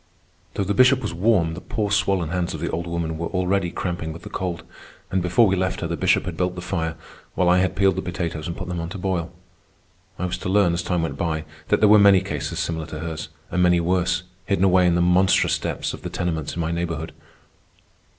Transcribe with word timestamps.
Though 0.55 0.63
the 0.63 0.73
Bishop 0.73 0.99
was 1.03 1.13
warm, 1.13 1.53
the 1.53 1.61
poor 1.61 1.91
swollen 1.91 2.29
hands 2.29 2.55
of 2.55 2.59
the 2.59 2.71
old 2.71 2.87
woman 2.87 3.19
were 3.19 3.27
already 3.27 3.69
cramping 3.69 4.11
with 4.11 4.23
the 4.23 4.31
cold; 4.31 4.63
and 5.11 5.21
before 5.21 5.45
we 5.45 5.55
left 5.55 5.81
her, 5.81 5.87
the 5.87 5.95
Bishop 5.95 6.25
had 6.25 6.35
built 6.35 6.55
the 6.55 6.61
fire, 6.61 6.95
while 7.35 7.47
I 7.47 7.59
had 7.59 7.75
peeled 7.75 7.97
the 7.97 8.01
potatoes 8.01 8.47
and 8.47 8.57
put 8.57 8.67
them 8.67 8.79
on 8.79 8.89
to 8.89 8.97
boil. 8.97 9.31
I 10.17 10.25
was 10.25 10.39
to 10.39 10.49
learn, 10.49 10.73
as 10.73 10.81
time 10.81 11.03
went 11.03 11.17
by, 11.17 11.45
that 11.67 11.81
there 11.81 11.87
were 11.87 11.99
many 11.99 12.21
cases 12.21 12.57
similar 12.57 12.87
to 12.87 13.01
hers, 13.01 13.29
and 13.51 13.61
many 13.61 13.79
worse, 13.79 14.23
hidden 14.47 14.65
away 14.65 14.87
in 14.87 14.95
the 14.95 15.01
monstrous 15.01 15.59
depths 15.59 15.93
of 15.93 16.01
the 16.01 16.09
tenements 16.09 16.55
in 16.55 16.61
my 16.61 16.71
neighborhood. 16.71 17.13